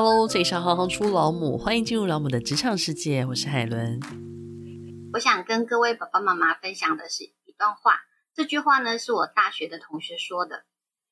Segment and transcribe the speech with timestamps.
[0.00, 3.98] Hello，这里是行行出老母，欢迎进入老母的职场世界，我是海伦。
[5.12, 7.98] 我想跟各位爸爸妈妈分享的是一段话，
[8.32, 10.62] 这句话呢是我大学的同学说的。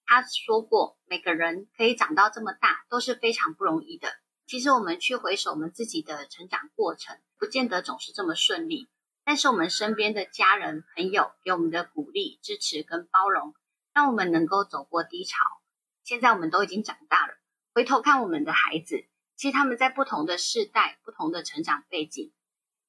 [0.04, 4.06] 他说过，每个人可以长到这么大都是非常不容易的。
[4.46, 8.86] 其实我们去回首我们自己的成长过程，不见得总是这么顺利。
[9.24, 13.52] 但是我们身边的家人朋友给我们的鼓励、支持跟包容，
[13.92, 15.38] 让我们能够走过低潮。
[16.04, 17.32] 现在我们都已经长大了，
[17.76, 19.04] 回头看我们的孩子，
[19.36, 22.32] 其实他们在不同的世代、不同的成长背景，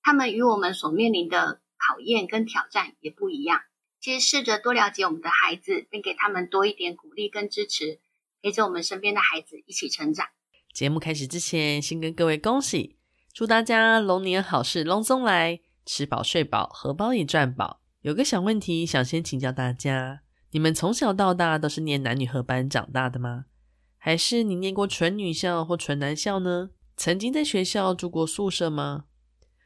[0.01, 3.63] 他们与我们所面临的考验跟挑战也不一样。
[3.99, 7.99] 其实试着多了解我们的孩子，并给他们多一点鼓励跟支持，
[8.41, 10.25] 陪着我们身边的孩子一起成长。
[10.71, 12.95] 节目开始之前，先跟各位恭喜，
[13.33, 15.59] 祝大家龙年好事龙总来。
[15.85, 17.81] 吃饱睡饱，荷包也赚饱。
[18.03, 23.47] 有个小问题想先请教大家：你们从小到大都是念男女合班长大的吗？
[24.07, 26.69] 还是你念过纯女校或纯男校呢？
[26.95, 29.03] 曾经在学校住过宿舍吗？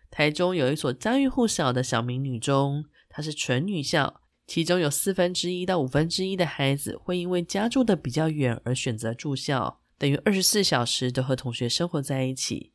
[0.10, 12.74] 台中有一所家喻户晓的小明女中，它是纯女校，其中有四分之一到五分之一的孩子会因为家住的比较远而选择住校，等于二十四小时都和同学生活在一起。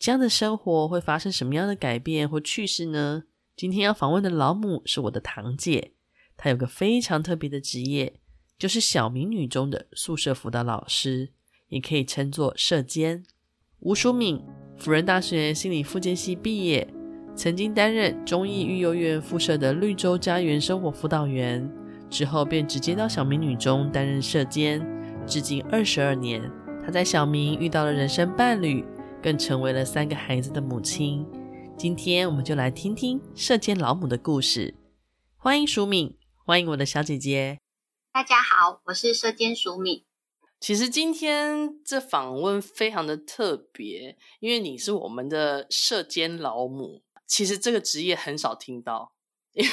[0.00, 3.22] 这样的生活会发生什么样的改变或趣事呢？
[3.54, 5.92] 今天要访问的老母是我的堂姐，
[6.36, 8.18] 她有个非常特别的职业，
[8.58, 11.30] 就是小明女中的宿舍辅导老师，
[11.68, 13.24] 也可以称作舍监。
[13.80, 14.42] 吴淑敏，
[14.76, 16.86] 辅仁大学心理复健系毕业，
[17.36, 21.70] 曾经担任中义育幼院附设的绿洲家园生活辅导员，
[22.08, 24.84] 之后便直接到小明女中担任社监，
[25.26, 26.42] 至今二十二年。
[26.84, 28.84] 她在小明遇到了人生伴侣。
[29.24, 31.26] 更成为了三个孩子的母亲。
[31.78, 34.74] 今天我们就来听听社监老母的故事。
[35.38, 37.63] 欢迎淑敏，欢迎我的小姐姐。
[38.14, 40.04] 大家好，我是舍监淑敏。
[40.60, 47.02] 其实今天这访问非常的特别，因为你是我们的舍监老母。
[47.26, 49.16] 其实这个职业很少听到，
[49.54, 49.70] 因为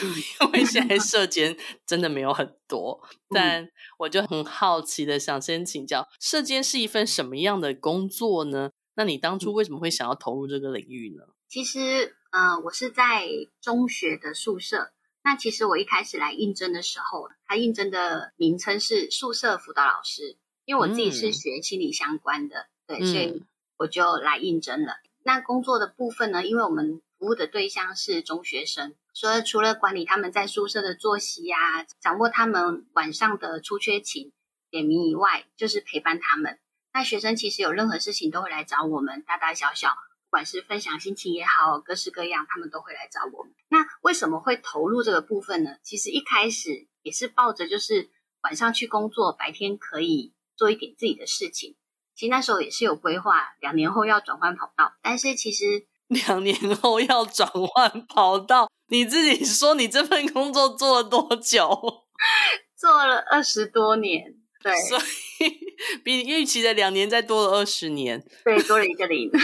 [0.48, 3.00] 因为现在 社监真的没有很多。
[3.30, 3.70] 但
[4.00, 8.72] 我就很好奇的想先请教，社监是一份什么样的工作呢？
[8.96, 11.26] 那你当初为什么会想要投入这个领域呢？
[11.48, 13.28] 其实，呃，我是在
[13.62, 14.94] 中学的宿舍。
[15.24, 23.44] 那其实我一开始来应征的时候，他应征的名称是宿舍辅导老师，因为我自己是学心理相关的，嗯、对，所以
[23.78, 24.94] 我就来应征了。
[25.24, 34.32] 那工作的部分呢，因为我们服务的对象是中学生，所以除了管理他们在宿舍的作息呀、啊，掌握他们晚上的出缺勤
[34.72, 36.58] 点名以外，就是陪伴他们。
[36.92, 43.54] 那学生其实有任何事情都会来找我们，大大小小，不管是分享心情也好，各式各样，他们都会来找我们。
[43.70, 45.76] 那为什么会投入这个部分呢？
[45.84, 48.10] 其实一开始也是抱着就是
[48.42, 51.76] 晚上去工作，白天可以做一点自己的事情。
[52.16, 54.94] 其实那时候也是有规划，两年后要转换跑道。
[55.02, 62.06] 但是其实 两年后要转换跑道，你自己说你这份工作做了多久？
[62.76, 64.41] 做了二十多年。
[64.62, 69.30] 对， 所以比预期的两年再多了二十年，对，多了一个零。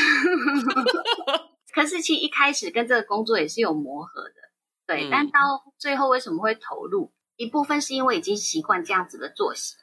[1.73, 4.35] 可是其实一开始跟这个工作也是有磨合的，
[4.87, 5.05] 对。
[5.05, 5.39] 嗯、但到
[5.77, 7.11] 最后为什么会投入？
[7.35, 9.75] 一部分是因为已经习惯这样子的作息，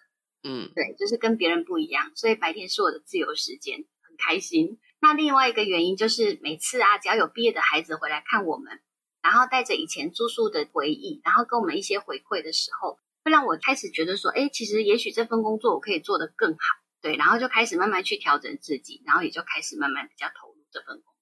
[0.43, 4.79] 嗯，对，就是跟别人不一样，所以白天是我的自由时间，很开心。
[5.01, 8.81] 那另外一个原因就是每次啊，只要有毕业的孩子回来看我们，
[9.23, 12.99] 然后带着以前住宿的回忆，然后跟我们一些回馈的时候。
[13.25, 16.59] 会让我开始觉得说，哎，其实也许这份工作我可以做得更好，
[17.01, 21.15] 对，然后就开始慢慢去调整自己，然后也就开始慢慢比较投入这份工作。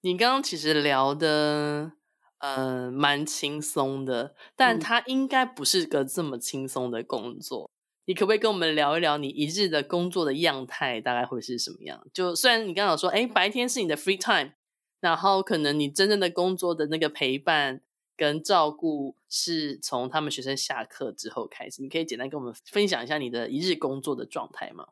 [0.00, 1.92] 你刚刚其实聊的，
[2.38, 7.64] 呃，蛮轻松的，但它应该不是个这么轻松的工作。
[7.64, 7.70] 嗯。
[8.06, 12.02] 你可不可以跟我们聊一聊你一日的工作的样态大概会是什么样？
[12.14, 14.54] 就虽然你刚刚有说，哎，白天是你的 free time，
[15.00, 17.82] 然后可能你真正的工作的那个陪伴。
[18.20, 24.88] 跟照顾是从他们学生下课之后开始，你可以简单跟我们分享一下你的一日工作的状态吗？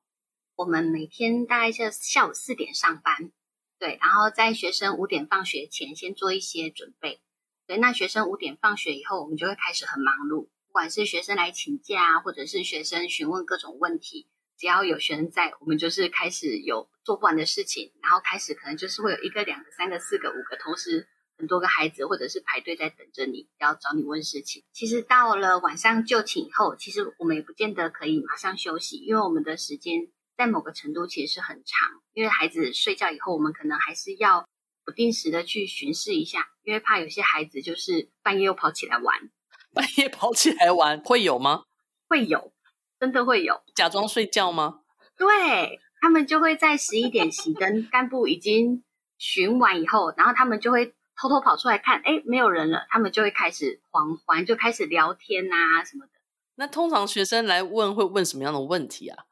[0.57, 3.31] 我们每天大概是下午四点上班，
[3.79, 7.21] 对，然后在学生五点放学前先做一些准备，
[7.67, 14.27] 对，那学生五点放学以后，我们就会开始很忙碌，不管是学生来请假，或者是学生询问各种问题，
[14.57, 21.07] 只要有学生在，我们就是开始有做不完的事情，然后开始可能就是会有一个、两个、三个、四个、五个同时。
[21.39, 24.65] 很多个孩子，或者是排队在等着你，要找你问事情。
[24.73, 31.89] 其实到了晚上就寝以后，其实我们也不见得可以马上休息，因为我们的时间在某个程度其实是很长。
[32.13, 34.49] 因为孩子睡觉以后，我们可能还是要
[34.85, 39.31] 不定时的去巡视一下，因为怕有些孩子就是半夜又跑起来玩。
[39.73, 41.63] 半夜跑起来玩会有吗？
[42.09, 42.53] 会有，
[42.99, 43.63] 真的会有。
[43.77, 44.81] 假装睡觉吗？
[45.17, 48.83] 对，他们就会在十一点熄灯，干部已经
[49.19, 56.13] 巡完以后，然后他们就会偷偷跑出来看，哎，没有人了，他们就会开始狂欢，就开始聊天啊什么的。
[56.55, 59.25] 那通常学生来问会问什么样的问题啊？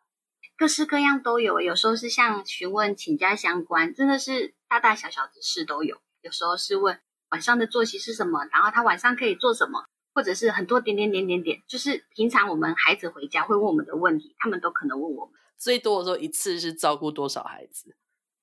[0.57, 5.99] 各式各样都有，有时候是像询问请假相关，真的是大大小小的事都有。
[6.23, 6.99] 有时候是问
[7.29, 9.85] 晚上的作息是什么，然后他晚上可以做什么，
[10.15, 15.35] 或者是很多点点点点点，就是平常我们孩子回家会问我们的问题，他们都可能问我们。
[15.57, 17.95] 最多的时候一次是照顾多少孩子？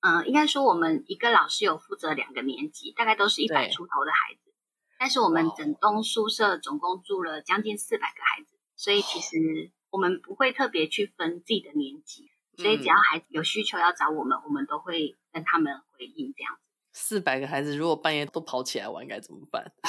[0.06, 4.52] 嗯，应该说我们一个老师有负责两个年级，大概都是一百出头的孩子。
[4.98, 16.60] 但是我们整栋宿舍总共住了将近四百个孩子，所以其实我们不会特别去分自己的年级，所以只要孩子有需求要找我们，我们都会跟他们回应这样子。
[16.92, 19.72] 四百个孩子如果半夜都跑起来玩该怎么办？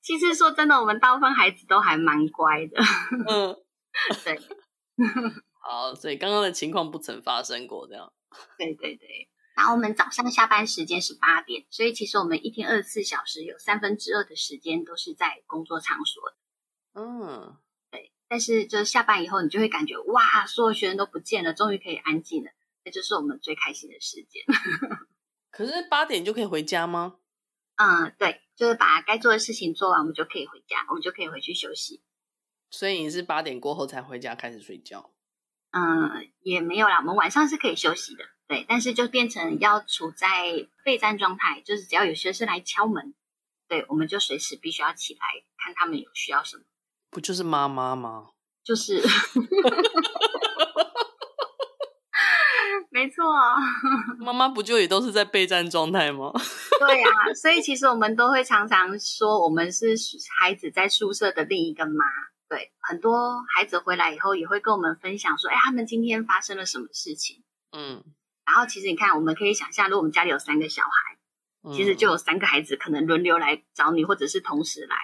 [0.00, 2.82] 其实说真的，我们大部分孩子都还蛮乖的。
[3.28, 3.54] 嗯。
[4.24, 4.40] 对，
[5.66, 8.12] 好，所以刚刚的情况不曾发生过这样。
[8.58, 16.36] 对对对，然后我们早上下班时间是八点，所以其实我们一天二十四小时有三分之二的时间都是在工作场所的。
[17.00, 17.56] 嗯，
[17.90, 18.12] 对。
[18.28, 22.50] 但是就是下班以后，你就会感觉哇，所有学生都不见了，终于可以安静了，
[22.84, 24.44] 那就是我们最开心的时间。
[25.50, 27.20] 可是八点就可以回家吗？
[27.76, 32.02] 嗯，对，就是把该做的事情做完，我们就可以回家，我们就可以回去休息。
[32.70, 35.13] 所以你是八点过后才回家开始睡觉？
[35.76, 43.12] 嗯，也没有啦，我们晚上是可以休息的，对，但是就变成要处在备战状态，就是只要有学生来敲门，
[43.66, 45.20] 对，我们就随时必须要起来
[45.58, 46.62] 看他们有需要什么。
[47.10, 48.28] 不就是妈妈吗？
[48.62, 49.02] 就是，
[52.90, 53.24] 没错，
[54.20, 56.32] 妈妈不就也都是在备战状态吗？
[56.78, 59.96] 对呀、啊，所以其实我们都会常常说，我们是
[60.38, 62.04] 孩子在宿舍的另一个妈。
[62.48, 67.42] 对，很多孩子回来以后也会跟我们分享说，哎，他们今天发生了什么事情？
[67.72, 68.04] 嗯，
[68.44, 71.18] 然后其实你看，我们可以想象，如果我们家里有三个小孩，
[71.62, 74.96] 嗯、其实就有三个孩子可能轮流来找你，或者是同时来。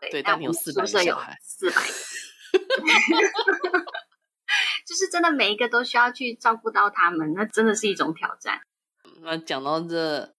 [0.00, 1.92] 对，对，但你有四百个小孩，四百个，
[4.84, 8.60] 就是真的每一个都需要去照顾到他们，那真的是一种挑战。
[9.22, 10.34] 那讲到这，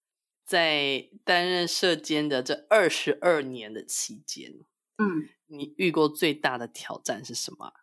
[0.46, 4.52] 在担任社监的这二十二年的期间，
[4.98, 5.30] 嗯。
[5.50, 7.74] 你遇过最大的挑战是什么？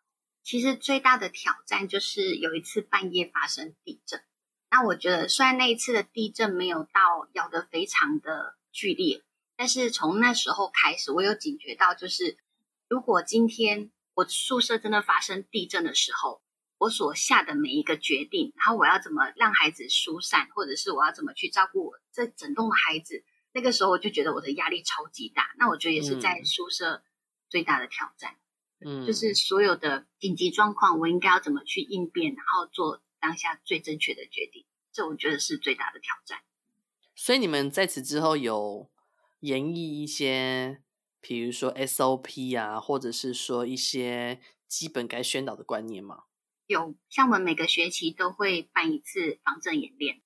[0.45, 4.23] 其实最大的挑战就是有一次半夜发生地震。
[4.71, 9.25] 那我觉得，虽然那一次的地震没有到摇得非常的剧烈，
[9.57, 12.39] 但是从那时候开始，我有警觉到，就是
[12.89, 16.41] 如果今天我宿舍真的发生地震的时候，
[16.79, 25.53] 我所下的每一个决定，然后我要怎么让孩子疏散，或者是我要怎么去照顾我这整栋的孩子，那个时候我就觉得我的压力超级大。
[25.59, 27.03] 那我觉得也是在宿舍。
[27.49, 28.37] 最大的挑战，
[28.81, 36.41] 嗯，就是所有的紧急状况，我应该要怎么去应变，然后做当下最正确的决定，这我觉得是最大的挑战。
[37.15, 38.91] 所以你们在此之后有
[39.41, 40.83] 演绎一些，
[41.21, 46.25] 比如说 SOP 啊，或者是说一些基本该宣导的观念吗？
[46.67, 50.21] 有，像我们每个学期都会办一次防震演练。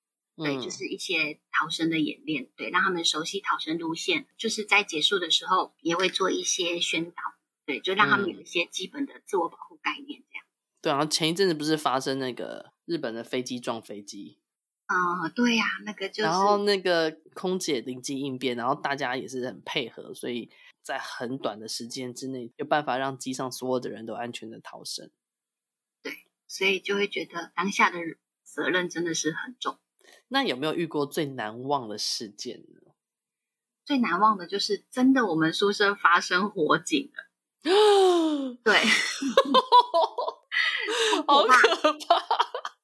[0.45, 4.27] 对，就是一些逃生的演练，对，让他们熟悉逃生路线。
[4.37, 7.23] 就是在结束的时候，也会做一些宣导，
[7.67, 10.45] 对，就让他们有一些基本的自我保护概念，这样。
[10.45, 10.49] 嗯、
[10.83, 14.39] 对，然后前一阵子不是发生那个日本的飞机撞飞机？
[14.87, 16.23] 啊、嗯，对呀、啊，那个就是。
[16.23, 20.51] 然后那个空姐临机应变，然后大家也是很配合，所以
[20.83, 25.11] 在很短的时间之内，有办法让机上所有的人都安全的逃生。
[26.03, 26.13] 对，
[26.49, 27.99] 所以就会觉得当下的
[28.43, 29.79] 责任真的是很重。
[30.33, 32.93] 那有没有遇过最难忘的事件呢？
[33.85, 37.25] 最难忘的就是真的，我们宿舍发生火警了。
[38.63, 38.79] 对，
[41.27, 41.99] 好 可怕。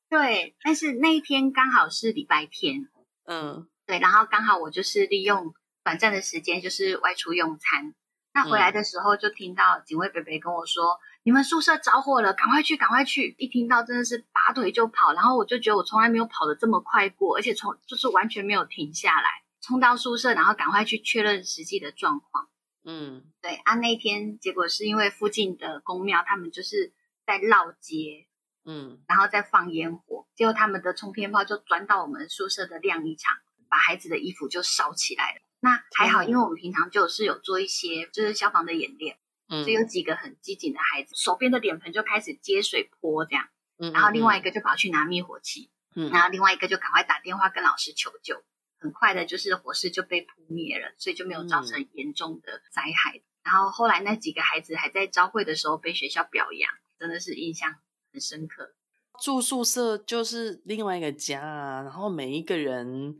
[0.09, 2.89] 对，但是那一天刚好是礼拜天。
[3.27, 7.95] 嗯，对，然后刚好我就是利用短暂的时间，就是外出用餐。
[8.35, 10.99] 那回来的时候，就听到警卫伯伯跟我说。
[11.27, 13.35] 嗯你们宿舍着火了，赶快去，赶快去！
[13.37, 22.49] 一听到真的是拔腿就跑，然后我就觉得我从来没有跑得这么快过，而且从就是完全没有停下来，冲到宿舍，然后赶快去确认实际的状况。
[22.85, 26.93] 嗯，对啊，那天结果是因为附近的公庙他们就是
[27.27, 28.29] 在绕街，
[28.65, 33.35] 嗯，然后再放烟火，结果他们的冲天炮就钻到我们宿舍的晾衣场，
[33.69, 35.41] 把孩子的衣服就烧起来了。
[35.59, 39.19] 那还好，因为我们平常就是有做一些就是消防的演练。
[39.49, 43.49] 嗯，所以有几个很机警的孩子，手边的脸盆就开始接水泼这样，
[43.79, 48.43] 嗯，然后另外一个就跑去拿灭火器，嗯，然后另外一个就赶快打电话跟老师求救，
[48.79, 53.23] 很快的就是火势就被扑灭了，所以就没有造成严重的灾害。
[53.45, 57.77] 然后后来那几个孩子还在朝会的时候被学校表扬，真的是印象
[58.13, 58.75] 很深刻。
[59.23, 63.17] 住宿舍就是另外一个家啊，然后每一个人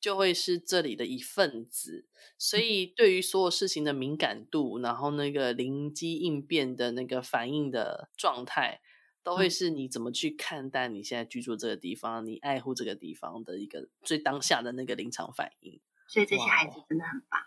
[0.00, 2.06] 就会是这里的一份子，
[2.38, 8.80] 所以对于所有事情的敏感度，然后那个灵机应变的那个反应的状态，
[9.24, 15.80] 都会是你怎么去看待你现在居住这个地方，你爱护这个地方的一个最当下的那个临场反应。
[16.06, 17.40] 所以这些孩子真的很棒。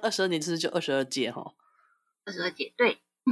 [0.00, 1.54] 二十二年次就二十二届哈，
[2.24, 2.98] 二十二届对。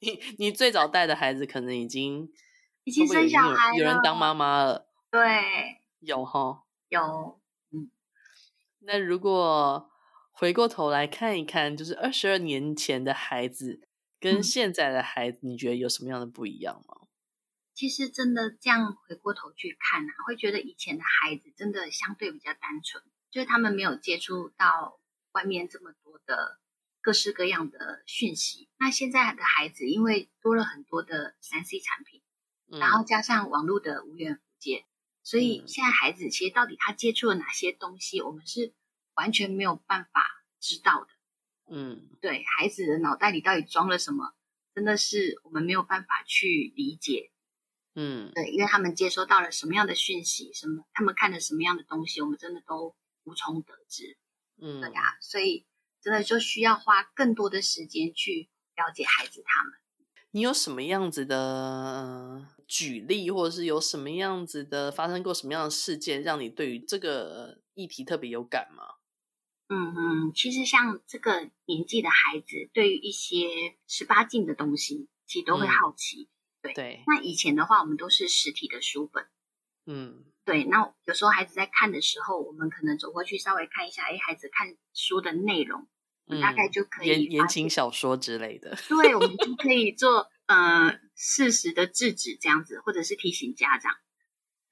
[0.00, 2.30] 你你最早带的孩子可能已经
[2.84, 4.88] 已经生小孩了，有人当妈妈了。
[5.14, 7.40] 对，有哈，有。
[7.70, 7.88] 嗯，
[8.80, 9.88] 那如果
[10.32, 13.86] 回过头来看一看，就是二十二年前的孩子
[14.18, 17.06] 跟现在的孩子，你觉得有什么样的不一样吗？
[17.74, 24.98] 其实真的这样回过头去看啊，会觉得以前的孩子真的相对比较单纯，就是他们没有接触到
[25.30, 26.58] 外面这么多的。
[27.00, 28.70] 各式各样的讯息。
[28.78, 32.22] 那现在的孩子因为多了很多的三 C 产品，
[32.72, 34.86] 嗯、然后加上网络的无远弗届，
[35.24, 38.72] 所以现在孩子其实到底他接触了哪些东西，我们是
[39.14, 40.22] 完全没有办法
[40.60, 41.08] 知道的。
[41.74, 44.34] 嗯，对，孩子的脑袋里到底装了什么，
[44.74, 47.32] 真的是我们没有办法去理解。
[47.96, 54.16] 嗯，对，因为他们接收到了什么样的讯息，什么他们看了什么样的东西，我们真的都无从得知。
[54.60, 55.66] 嗯，对呀、啊，所以。
[56.04, 59.72] 真的就需要花更多的时间去了解孩子他们。
[60.32, 68.84] 你有什么样子的举例，或者是有什么样子的发生过什么样的事件，让你对于这个议题特别有感吗？
[69.68, 76.22] 嗯嗯，其实像这个年纪的孩子，对于一些十八禁的东西，其实都会好奇。
[76.22, 76.28] 嗯、
[76.62, 77.04] 对对。
[77.06, 79.26] 那以前的话，我们都是实体的书本。
[79.86, 80.24] 嗯。
[80.44, 85.86] 对，那有时候孩子在看的时候，我们可能走过去稍微看一下，哎，孩子看书的内容。
[86.26, 93.96] 嗯、大概就可以言言情小说之类的，对，我们就可以做呃适时的制止这样子，或者是提醒家长。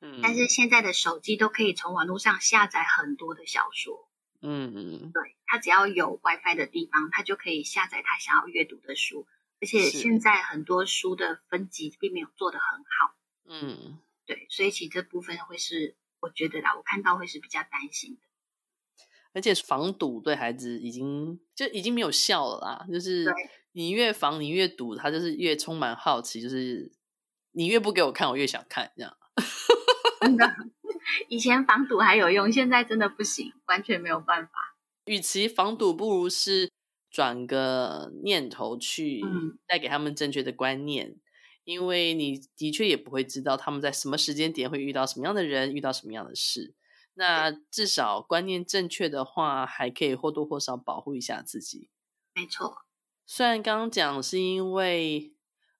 [0.00, 4.08] 嗯，但是现在的手机都可以从网络上下载很多的小说。
[4.40, 9.26] 嗯嗯，对，他只要有 WiFi 的地方，他就可以下载他想要阅读的书。
[9.60, 13.14] 而且现在很多书的分级并没有做得很好。
[13.44, 18.22] 嗯，对，所以其实这部分会是我觉得啦，我看到会是比较担心的。
[19.34, 23.32] 而且防堵对孩子已经就已经没有效了啦，就是
[23.72, 26.92] 你越防你越堵，他就是越充满好奇，就是
[27.52, 29.16] 你越不给我看，我越想看这样。
[30.20, 30.46] 真的，
[31.28, 34.52] 以前防堵还有用，现在真的不行，完全没有办法。
[35.06, 36.70] 与其防堵，不如是
[37.10, 39.20] 转个念头去
[39.66, 41.20] 带给他们正确的观念，嗯，
[41.64, 46.74] 因为你的确也不会知道他们在什么时间点会遇到什么样的人，遇到什么样的事。
[47.14, 51.90] 那至少观念正确的话，还可以或多或少保护一下自己。
[52.34, 52.84] 没错，
[53.34, 55.32] 虽然刚刚讲是因为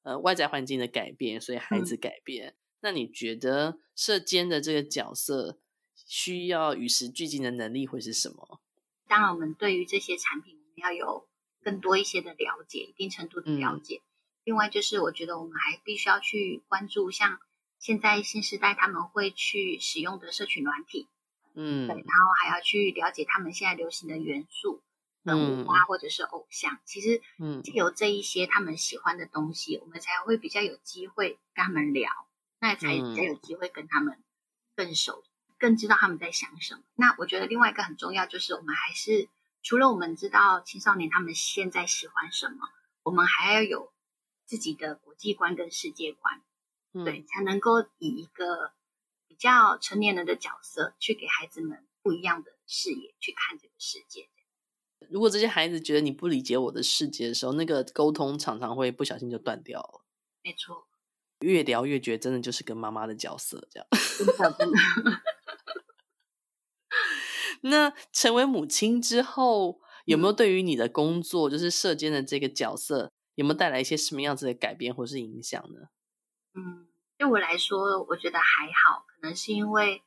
[0.05, 2.49] 呃外在环境的改变，所以孩子改变。
[2.49, 5.59] 嗯、那你觉得舍监的这个角色
[5.95, 8.63] 需要与时俱进的能力会是什么？
[9.07, 11.29] 当然，我们对于这些产品，我们要有
[11.63, 13.97] 更多一些的了解，一定程度的了解。
[13.97, 14.09] 嗯、
[14.45, 17.39] 另外，就是我觉得我们还必须要去关注，像
[17.79, 21.07] 现在新时代他们会去使用的社群软体。
[21.55, 24.83] 嗯，对，然后还要去了解他们现在流行的元素，
[25.23, 26.79] 人物啊，或者是偶像。
[26.85, 32.11] 其实，嗯，有这一些他们喜欢的东西，我们才会比较有机会跟他们聊，
[32.59, 34.23] 那才比较有机会跟他们
[34.75, 35.23] 更熟，
[35.59, 36.83] 更知道他们在想什么。
[36.95, 39.29] 那我觉得另外一个很重要，就是我们还是
[39.63, 42.69] 除了我们知道青少年他们现在喜欢什么，
[43.03, 43.93] 我们还要有
[44.45, 46.43] 自己的国际观跟世界观，
[47.05, 48.73] 对，才能够以一个。
[49.29, 54.29] 比较成年人的角色，去给孩子们不一样的视野去看这个世界。
[55.11, 60.05] 如果这些孩子觉得你不理解我的世界的时候，那个沟通常常会不小心就断掉了。
[60.43, 60.87] 没错，
[61.41, 63.87] 越聊越觉得真的就是跟妈妈的角色这样。
[67.63, 75.89] 那成为母亲之后，有没有对于你的工作，就是舍监的这个角色，有没有带来一些什么样子的改变或是影响呢？
[76.55, 76.89] 嗯。
[77.19, 80.03] 对我来说，我觉得还好，可能是因为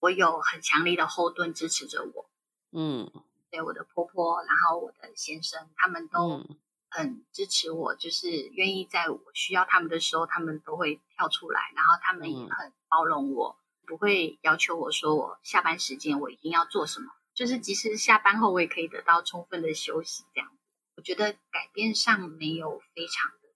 [0.00, 2.30] 我有很强力的后盾支持着我。
[2.72, 3.10] 嗯，
[3.50, 6.44] 对，我的婆婆，然后我的先生，他们都
[6.90, 20.24] 很支持我，就是愿意在我需要他们的时候，他们都会跳出来，然后他们也很包容我，不会要求我说我下班时间我一定要做什么，就是即使下班后我也可以得到充分的休息。
[20.34, 20.50] 这样，
[20.96, 23.50] 我觉得改变上没有非常的多。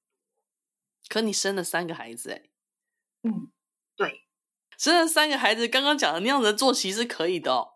[1.08, 2.42] 可你生了三个孩子哎
[3.24, 3.50] 嗯，
[3.96, 4.24] 对，
[4.78, 7.74] 生了三个孩子，刚刚讲的那样子的作息是可以的哦。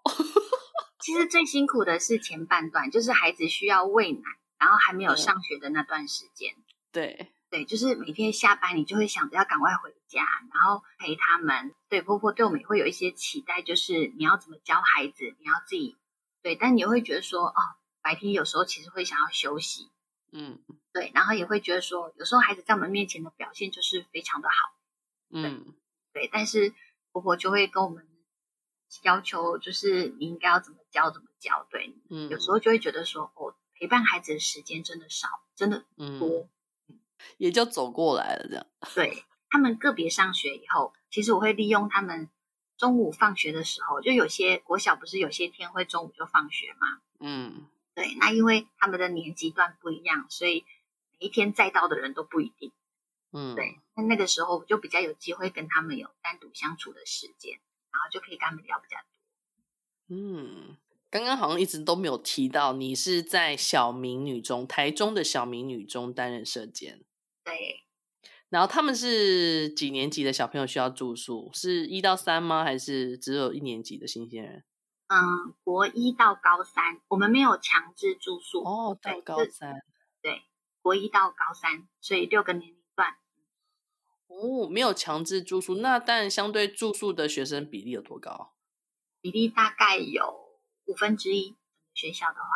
[0.99, 4.23] 其实最辛苦的是前半段，就是孩子需要喂奶，
[4.59, 6.55] 然后还没有上学的那段时间。
[6.91, 11.75] 对，对，就是每天下班你就会想着要赶快回家，然后陪他们。
[11.88, 15.97] 对，婆婆对我们也会有一些期待，就是你要怎么教孩子，你要自己
[16.43, 17.61] 对，但你会觉得说，哦，
[18.03, 19.91] 白天有时候其实会想要休息，
[20.33, 20.61] 嗯，
[20.93, 24.55] 对，然后也会觉得说，有时候孩子在我们面前的表现就是非常的好，
[25.31, 25.75] 嗯，
[26.12, 26.73] 对，但是
[27.12, 28.07] 婆婆就会跟我们
[29.03, 35.85] 要求，就是你应该要怎么教怎么教，对，嗯，有时候就会觉得说，哦，陪伴孩子的时间真的少，真的
[36.19, 36.49] 多。
[36.88, 37.00] 嗯
[37.38, 38.67] 也就走过来了，这样。
[38.95, 42.31] 对，他们个别上学以后，其实我会利用他们
[42.76, 47.00] 中午放学的时候，就有些国小不是有些天会中午就放学嘛。
[47.19, 50.65] 嗯，对，那因为他们的年级段不一样，所以
[51.19, 52.71] 每一天载到的人都不一定。
[53.33, 57.59] 嗯，对，那那个时候我就比较有机会跟他们有单独相处的时间，
[57.91, 60.17] 然后就可以跟他们聊比较多。
[60.17, 60.76] 嗯，
[61.10, 67.04] 刚刚好像一直都没有提到你是在小明女中，台中的小明女中担任社监。
[67.44, 67.84] 对，
[68.48, 71.50] 然后他们是几年级的小朋友需要住宿？
[71.54, 72.64] 是一到三吗？
[72.64, 74.64] 还是只有一年级的新鲜人？
[75.08, 78.98] 嗯，国一到高三，我们没有强制住宿哦。
[79.00, 79.84] 到高三，
[80.20, 80.42] 对，
[80.82, 83.14] 国一到高三，所以六个年龄段。
[84.26, 88.54] 哦，没有强制住宿，那但相对住宿的学生比例有多高？
[89.20, 90.46] 比例大概有
[90.87, 91.55] 五分之一。
[91.95, 92.49] 学校的话，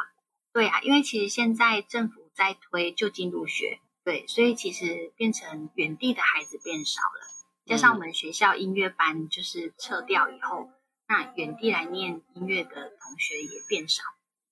[0.52, 3.80] 对啊，因为其实现在政府在推就近入学。
[4.04, 7.26] 对，所以其实变成远地的孩子变少了，
[7.64, 10.74] 加上我们学校音乐班就是撤掉以后，嗯、
[11.06, 14.02] 那远地来念音乐的同学也变少，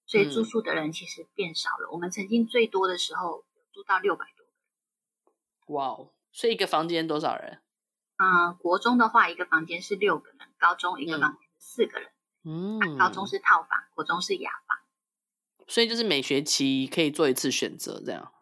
[0.06, 1.88] 所以住宿的人其实变少了。
[1.88, 5.76] 嗯、我们曾经最多的时候住到六百多个人。
[5.76, 6.12] 哇哦！
[6.32, 7.61] 所以一个房间多少人？
[8.16, 12.08] 嗯，国中的话一个房间是六个人，高中一个房间是四个人。
[12.08, 14.78] 嗯，啊、高中是套房，国中是雅房。
[15.66, 18.33] 所以就是每学期可以做一次选择，这样。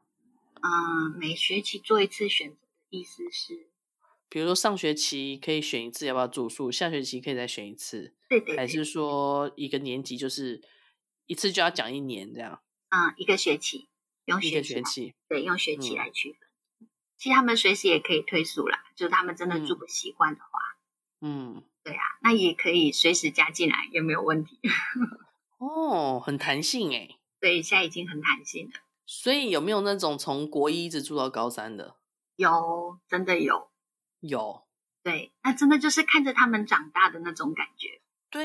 [0.55, 3.69] 嗯，每学期做一次选择的意思是，
[4.29, 10.63] 比如说上学期可以选一次要不要住宿，下学期可以再选一次，对对，对，还是说一个年级就是
[11.27, 12.63] 一次就要讲一年这样？
[12.89, 13.89] 嗯，一个学期
[14.25, 16.41] 用学期，一个学期，对，用学期来区分。
[16.81, 20.61] 嗯、其实他们随时也可以退宿啦，就是他们真的住不习惯的话，
[21.21, 24.59] 嗯，对啊，那也可以随时加进来，也没有问题。
[25.59, 28.81] 哦，很弹性哎，对，现在已经很弹性了。
[29.07, 31.95] 所以有没有那种从国一一直住到高三的？
[32.35, 33.71] 有，真的有，
[34.19, 34.65] 有。
[35.05, 38.01] 对，那真的就是看着他们长大的那种感觉。
[38.31, 38.45] 对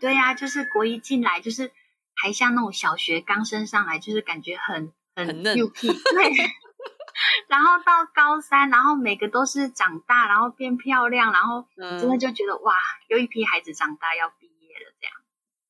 [0.00, 1.70] 对呀、啊，就是国一进来，就是
[2.16, 5.56] 还像那种小学刚升上来，就是感觉很很，很嫩。
[5.56, 5.64] 对。
[7.48, 12.74] 然后到高三，然后每个都是长大，然后变漂亮，然后真的就觉得、嗯、哇，
[13.08, 15.14] 有一批孩子长大要毕业了，这样，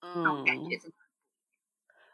[0.00, 0.96] 嗯，那种感觉真的。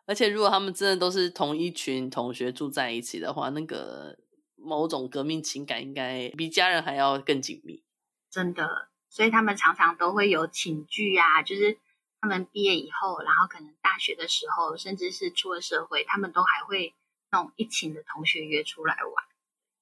[0.07, 4.19] 而且，如果他们真的都是同一群同学住在一起的话，那个
[4.57, 7.85] 某种革命情感应该比家人还要更紧密。
[8.29, 11.79] 真的，所以他们常常都会有寝具啊，就是
[12.21, 16.93] 他们毕业以后，然后可能大学的时候，甚至是出了社会，他们都还会
[17.31, 19.25] 那种一寝的同学约出来玩。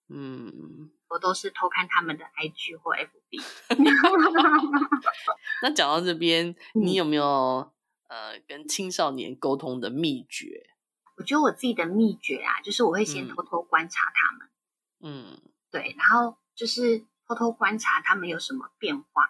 [0.08, 3.42] 嗯，我都是偷看他们的 IG 或 FB。
[5.62, 7.72] 那讲到这边，你有没有？
[8.08, 10.70] 呃，跟青少年沟通的秘诀，
[11.18, 14.48] 我觉得我自己的秘诀啊，就是我会先偷偷观察他们，
[15.02, 19.28] 嗯，对，然后就是偷偷观察他们有什么变化，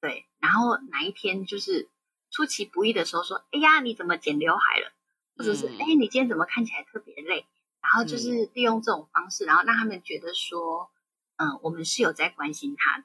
[0.00, 1.90] 对，然后哪一天就是
[2.30, 4.90] 出其不意的时候说，哎呀，你怎么剪刘海了？
[5.36, 7.44] 或者是，哎、嗯，你今天怎么看起来特别累？
[7.86, 10.90] 然后就是利用这种方式，然后让他们觉得说，
[11.36, 13.04] 嗯、呃，我们是有在关心他的，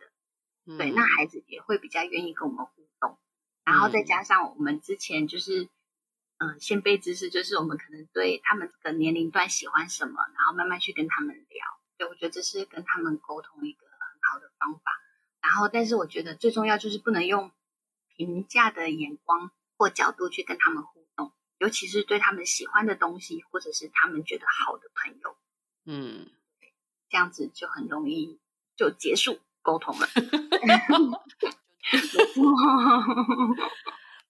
[0.65, 3.20] 嗯、对，那孩子也会比较愿意跟我们互动。
[3.63, 5.70] 然后再加上我们之前就是，
[6.39, 11.65] 嗯、呃，先辈知识，就是我们可能对他们这个年龄段喜欢什么，然后慢慢去跟他们聊。
[11.98, 14.82] 对，我觉得这是跟他们沟通一个很好的方法。
[15.41, 17.52] 然后，但是我觉得最重要就是不能用
[18.15, 21.01] 评价的眼光或角度去跟他们互动，
[21.62, 25.38] 尤其是对他们喜欢的东西或者是他们觉得好的朋友。
[25.86, 26.28] 嗯，
[27.08, 28.39] 这样子就很容易
[28.76, 30.08] 就结束沟通了。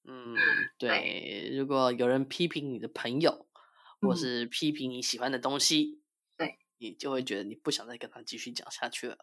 [0.04, 0.36] 嗯，
[0.78, 1.56] 对。
[1.58, 3.48] 如果有人批评你的朋友，
[4.02, 6.02] 或是批评你喜欢的东西，
[6.38, 9.18] 对，你就会觉得你不想再跟他继续讲下去了。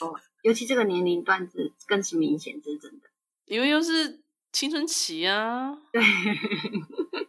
[0.00, 3.10] 哦，尤其这个年龄段子更是明显，这是真的。
[3.44, 5.76] 因为又是青春期啊。
[5.92, 6.02] 对，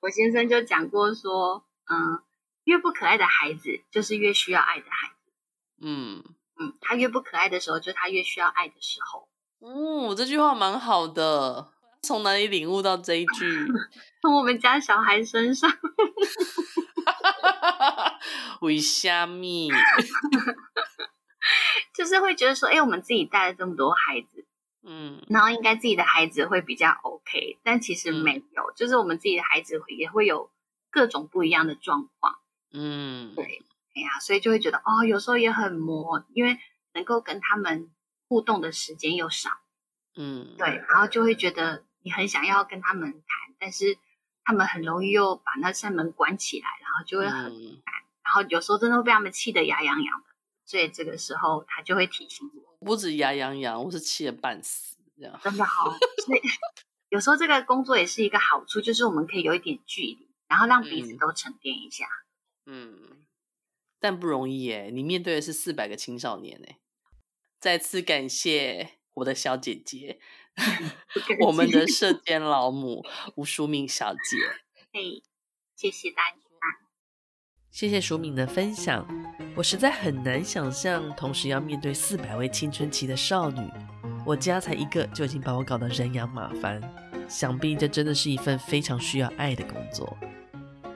[0.00, 2.22] 我先生就讲过说，嗯，
[2.64, 5.14] 越不可爱的孩子，就是越需要爱的孩子。
[5.80, 6.22] 嗯
[6.60, 9.28] 嗯，他越不可爱的时候，就他越需要爱的时候。
[9.60, 11.72] 哦，这句话蛮好的。
[12.00, 13.66] 从哪里领悟到这一句？
[14.22, 15.70] 从我们家小孩身上。
[18.62, 19.68] 为虾米？
[21.94, 24.46] 就是会觉得说，哎、欸，我们自己带了这么多孩子，
[24.90, 30.50] 嗯，然后应该自己的孩子会比较 OK，但其实没有，嗯、就是我们自己的孩子也会有
[30.90, 32.38] 各种不一样的状况，
[32.72, 33.62] 嗯，对，
[33.94, 36.58] 哎呀，所以就会觉得哦，有时候也很磨，因为
[36.94, 37.90] 能够跟他们
[38.28, 39.50] 互动的时间又少，
[40.16, 43.98] 嗯，对，然后就会觉得你很想要跟他们谈，但是
[44.44, 47.82] 他们很容易又把那扇门关起来，然后就会很难，嗯、
[48.24, 50.24] 然后有时候真的会被他们气得牙痒痒的。
[50.64, 55.90] 所以这个时候他就会提醒我，不止牙痒痒，我是气得半死，这样真的好。
[56.24, 56.40] 所以
[57.10, 62.06] 有时候这个工作也是一个好处，就是我们可以有一点距离，然后让彼此都沉淀一下。
[62.66, 63.26] 嗯，
[63.98, 66.78] 但不容易耶，你面对的是四百个青少年哎。
[67.60, 70.20] 再次感谢我的小姐姐，
[71.40, 74.20] 我们的舍监 老母吴淑敏小姐。
[74.92, 75.22] 嘿，
[75.74, 76.47] 谢谢大家。
[77.78, 79.06] 谢谢淑敏的分享，
[79.54, 83.60] 我实在很难想象，同时要面对四百位青春期的少女，
[84.26, 86.82] 我家才一个就已经把我搞得人仰马翻，
[87.28, 90.18] 想必这真的是一份非常需要爱的工作。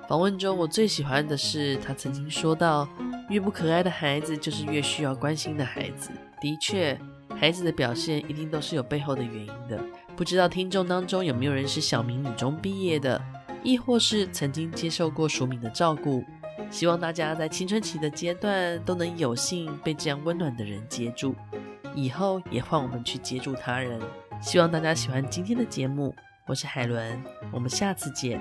[0.09, 2.89] 访问中，我最喜欢的是他曾经说到，
[3.29, 6.11] 越不可爱的孩子，就是越需要关心的孩子。
[6.41, 6.99] 的确，
[7.39, 9.81] 孩子的表现一定都是有背后的原因的。
[10.17, 13.23] 不知道听众当中有没有人是小明女中毕业的，
[13.63, 16.25] 亦或是曾经接受过淑敏的照顾？
[16.73, 21.35] 希望大家在青春期的阶段都能有幸被这样温暖的人接住，
[21.95, 24.01] 以后也换我们去接住他人。
[24.41, 26.15] 希望大家喜欢今天的节目，
[26.47, 28.41] 我是海伦，我们下次见。